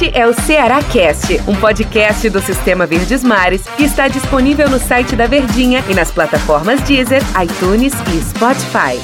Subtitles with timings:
[0.00, 4.78] Este é o Ceará Cast, um podcast do Sistema Verdes Mares que está disponível no
[4.78, 8.98] site da Verdinha e nas plataformas Deezer, iTunes e Spotify.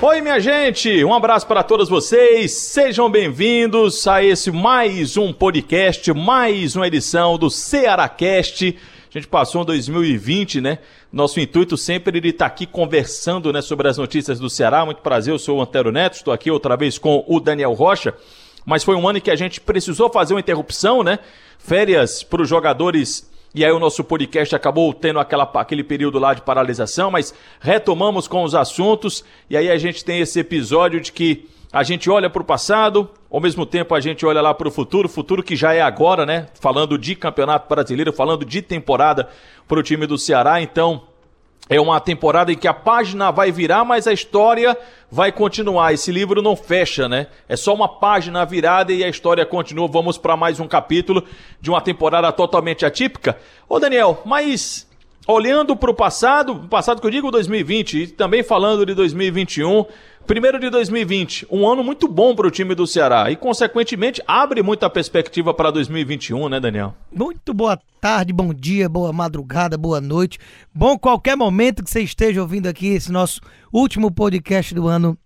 [0.00, 1.04] Oi, minha gente!
[1.04, 2.52] Um abraço para todos vocês.
[2.52, 8.74] Sejam bem-vindos a esse mais um podcast, mais uma edição do Cearacast.
[8.74, 10.78] A gente passou em 2020, né?
[11.12, 14.86] Nosso intuito sempre é de estar aqui conversando né, sobre as notícias do Ceará.
[14.86, 18.14] Muito prazer, eu sou o Antero Neto, estou aqui outra vez com o Daniel Rocha
[18.68, 21.20] mas foi um ano em que a gente precisou fazer uma interrupção, né?
[21.58, 23.26] Férias para os jogadores.
[23.54, 28.28] E aí o nosso podcast acabou tendo aquela, aquele período lá de paralisação, mas retomamos
[28.28, 29.24] com os assuntos.
[29.48, 33.08] E aí a gente tem esse episódio de que a gente olha para o passado,
[33.30, 36.26] ao mesmo tempo a gente olha lá para o futuro, futuro que já é agora,
[36.26, 36.48] né?
[36.60, 39.30] Falando de campeonato brasileiro, falando de temporada
[39.66, 40.60] para o time do Ceará.
[40.60, 41.04] Então,
[41.68, 44.76] é uma temporada em que a página vai virar, mas a história
[45.10, 45.92] vai continuar.
[45.92, 47.26] Esse livro não fecha, né?
[47.48, 49.86] É só uma página virada e a história continua.
[49.86, 51.22] Vamos para mais um capítulo
[51.60, 53.36] de uma temporada totalmente atípica.
[53.68, 54.87] Ô Daniel, mas
[55.28, 59.84] olhando para o passado, passado que eu digo 2020 e também falando de 2021,
[60.28, 64.62] Primeiro de 2020, um ano muito bom para o time do Ceará e, consequentemente, abre
[64.62, 66.94] muita perspectiva para 2021, né, Daniel?
[67.10, 70.38] Muito boa tarde, bom dia, boa madrugada, boa noite.
[70.74, 73.40] Bom qualquer momento que você esteja ouvindo aqui esse nosso
[73.72, 75.16] último podcast do ano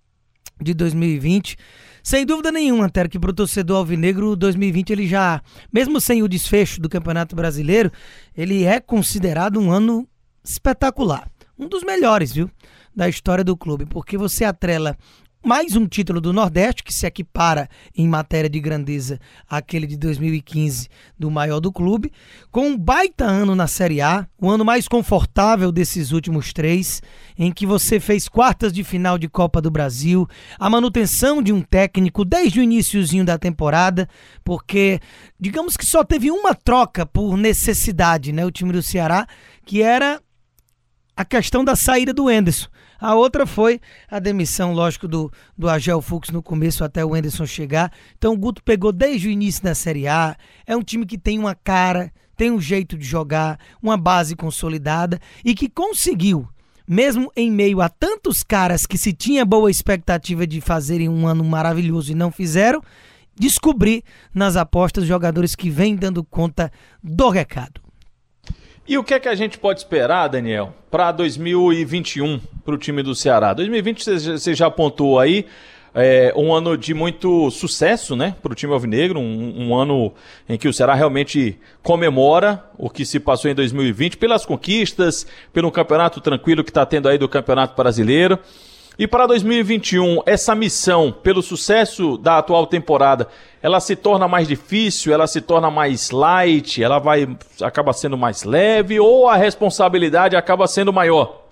[0.63, 1.57] de 2020.
[2.03, 6.29] Sem dúvida nenhuma, Antero, que para o torcedor alvinegro, 2020 ele já, mesmo sem o
[6.29, 7.93] desfecho do Campeonato Brasileiro,
[8.37, 10.07] ele é considerado um ano
[10.45, 11.31] espetacular.
[11.59, 12.51] Um dos melhores, viu?
[12.95, 14.97] da história do clube, porque você atrela
[15.45, 19.19] mais um título do Nordeste, que se equipara em matéria de grandeza
[19.51, 22.13] àquele de 2015 do maior do clube,
[22.51, 27.03] com um baita ano na Série A, o ano mais confortável desses últimos três,
[27.37, 30.29] em que você fez quartas de final de Copa do Brasil,
[30.61, 34.09] a manutenção de um técnico desde o iníciozinho da temporada,
[34.45, 35.01] porque
[35.41, 39.27] digamos que só teve uma troca por necessidade, né, o time do Ceará,
[39.67, 40.21] que era
[41.17, 42.69] a questão da saída do Enderson.
[42.99, 47.47] A outra foi a demissão, lógico, do, do Agel Fux no começo até o Enderson
[47.47, 47.93] chegar.
[48.17, 50.37] Então o Guto pegou desde o início da Série A.
[50.67, 55.19] É um time que tem uma cara, tem um jeito de jogar, uma base consolidada
[55.45, 56.49] e que conseguiu,
[56.87, 61.43] mesmo em meio a tantos caras que se tinha boa expectativa de fazerem um ano
[61.43, 62.81] maravilhoso e não fizeram,
[63.35, 66.71] descobrir nas apostas jogadores que vêm dando conta
[67.03, 67.92] do recado.
[68.87, 73.01] E o que é que a gente pode esperar, Daniel, para 2021 para o time
[73.01, 73.55] do Ceará?
[73.55, 75.47] 2020 você já apontou aí.
[75.95, 80.15] É, um ano de muito sucesso, né, para o time alvinegro, um, um, ano
[80.49, 85.71] em que o Ceará realmente comemora o que se passou em 2020 pelas conquistas, pelo
[85.71, 88.39] campeonato tranquilo que está tendo aí do Campeonato Brasileiro.
[89.03, 93.27] E para 2021, essa missão, pelo sucesso da atual temporada,
[93.61, 97.29] ela se torna mais difícil, ela se torna mais light, ela vai
[97.61, 101.43] acaba sendo mais leve ou a responsabilidade acaba sendo maior?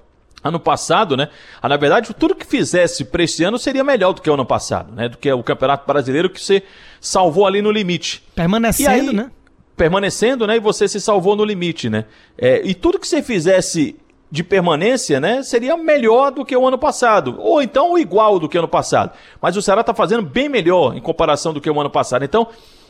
[0.45, 1.29] Ano passado, né?
[1.61, 4.47] Ah, na verdade, tudo que fizesse para esse ano seria melhor do que o ano
[4.47, 5.09] passado, né?
[5.09, 6.63] Do que o Campeonato Brasileiro que você
[7.01, 8.23] salvou ali no limite.
[8.33, 9.29] Permanecendo, aí, né?
[9.77, 10.55] Permanecendo, né?
[10.55, 12.05] E você se salvou no limite, né?
[12.39, 13.97] É, e tudo que você fizesse
[14.31, 18.57] de permanência, né, seria melhor do que o ano passado, ou então igual do que
[18.57, 19.13] o ano passado.
[19.43, 22.25] Mas o Ceará está fazendo bem melhor em comparação do que o ano passado.
[22.25, 22.47] Então,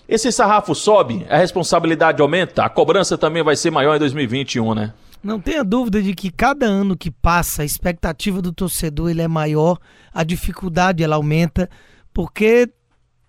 [0.06, 4.92] esse sarrafo sobe, a responsabilidade aumenta, a cobrança também vai ser maior em 2021, né?
[5.22, 9.28] Não tenha dúvida de que cada ano que passa, a expectativa do torcedor ele é
[9.28, 9.78] maior,
[10.12, 11.68] a dificuldade ela aumenta,
[12.12, 12.68] porque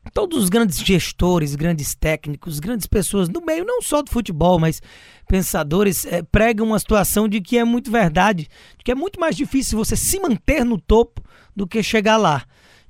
[0.09, 4.81] todos os grandes gestores, grandes técnicos, grandes pessoas no meio, não só do futebol, mas
[5.28, 9.35] pensadores, é, pregam uma situação de que é muito verdade, de que é muito mais
[9.35, 11.22] difícil você se manter no topo
[11.56, 12.44] do que chegar lá.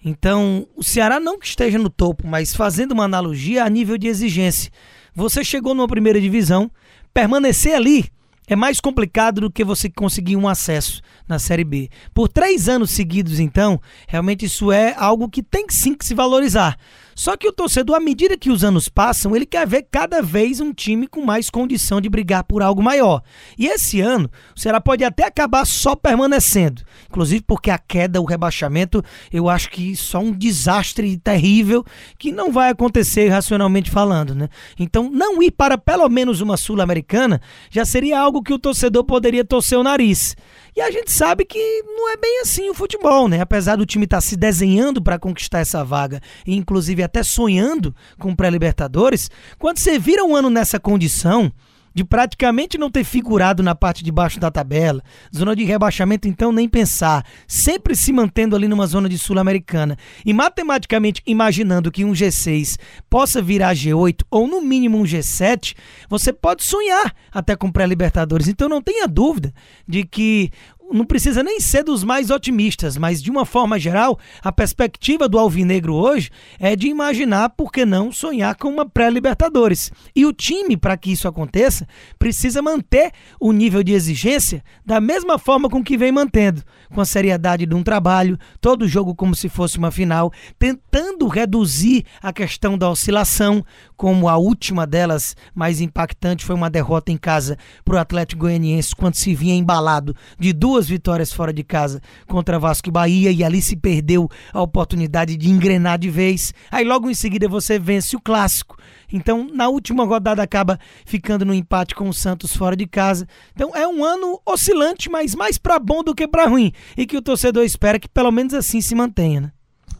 [0.04, 4.08] Então, o Ceará não que esteja no topo, mas fazendo uma analogia a nível de
[4.08, 4.72] exigência.
[5.14, 6.72] Você chegou numa primeira divisão,
[7.14, 8.10] permanecer ali
[8.52, 11.90] é mais complicado do que você conseguir um acesso na Série B.
[12.14, 16.78] Por três anos seguidos, então, realmente isso é algo que tem sim que se valorizar.
[17.16, 20.60] Só que o torcedor, à medida que os anos passam, ele quer ver cada vez
[20.60, 23.22] um time com mais condição de brigar por algo maior.
[23.58, 26.82] E esse ano, o Ceará pode até acabar só permanecendo.
[27.10, 31.86] Inclusive porque a queda, o rebaixamento, eu acho que só um desastre terrível
[32.18, 34.50] que não vai acontecer racionalmente falando, né?
[34.80, 39.46] Então, não ir para pelo menos uma Sul-Americana já seria algo que o torcedor poderia
[39.46, 40.36] torcer o nariz.
[40.76, 43.42] E a gente sabe que não é bem assim o futebol, né?
[43.42, 47.94] Apesar do time estar tá se desenhando para conquistar essa vaga, e inclusive até sonhando
[48.18, 49.30] com pré-libertadores,
[49.60, 51.52] quando você vira um ano nessa condição,
[51.94, 55.02] de praticamente não ter figurado na parte de baixo da tabela,
[55.36, 59.98] zona de rebaixamento então nem pensar, sempre se mantendo ali numa zona de sul-americana.
[60.26, 62.78] E matematicamente imaginando que um G6
[63.10, 65.76] possa virar G8 ou no mínimo um G7,
[66.10, 68.48] você pode sonhar até com pré-libertadores.
[68.48, 69.54] Então não tenha dúvida
[69.88, 70.52] de que
[70.94, 75.40] não precisa nem ser dos mais otimistas, mas de uma forma geral, a perspectiva do
[75.40, 76.30] Alvinegro hoje
[76.60, 79.92] é de imaginar, por que não, sonhar com uma pré-Libertadores.
[80.16, 81.88] E o time, para que isso aconteça,
[82.20, 87.06] precisa manter o nível de exigência da mesma forma com que vem mantendo, com a
[87.06, 92.78] seriedade de um trabalho, todo jogo como se fosse uma final, tentando reduzir a questão
[92.78, 93.64] da oscilação,
[93.96, 98.96] como a última delas, mais impactante, foi uma derrota em casa para o Atlético Goianiense,
[98.96, 103.32] quando se vinha embalado de duas duas vitórias fora de casa contra Vasco e Bahia
[103.32, 106.54] e ali se perdeu a oportunidade de engrenar de vez.
[106.72, 108.78] Aí logo em seguida você vence o clássico.
[109.14, 113.28] Então, na última rodada acaba ficando no empate com o Santos fora de casa.
[113.54, 117.18] Então, é um ano oscilante, mas mais para bom do que para ruim, e que
[117.18, 119.52] o torcedor espera que pelo menos assim se mantenha, né?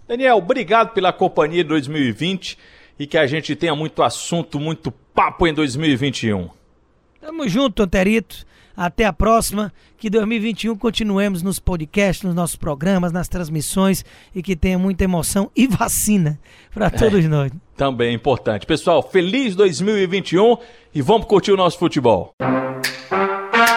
[0.08, 2.58] Daniel, obrigado pela companhia de 2020
[2.98, 6.50] e que a gente tenha muito assunto, muito papo em 2021.
[7.20, 8.46] Tamo junto, Anterito.
[8.82, 9.72] Até a próxima.
[9.96, 15.52] Que 2021 continuemos nos podcasts, nos nossos programas, nas transmissões e que tenha muita emoção
[15.56, 16.40] e vacina
[16.74, 17.52] para é, todos é, nós.
[17.78, 18.66] Também é importante.
[18.66, 20.58] Pessoal, feliz 2021
[20.96, 22.34] e vamos curtir o nosso futebol.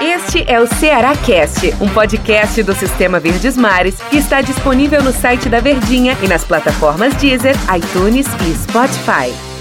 [0.01, 5.13] Este é o Ceará Cast, um podcast do Sistema Verdes Mares que está disponível no
[5.13, 9.54] site da Verdinha e nas plataformas Deezer, iTunes e Spotify.